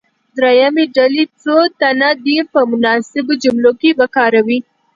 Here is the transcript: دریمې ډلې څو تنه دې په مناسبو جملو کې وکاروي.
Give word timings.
دریمې 0.37 0.85
ډلې 0.95 1.23
څو 1.41 1.57
تنه 1.79 2.09
دې 2.25 2.37
په 2.53 2.59
مناسبو 2.71 3.33
جملو 3.43 3.71
کې 3.79 3.89
وکاروي. 3.99 4.59